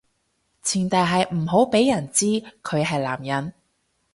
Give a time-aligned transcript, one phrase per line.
[0.63, 2.25] 前提係唔好畀人知
[2.63, 3.53] 佢係男人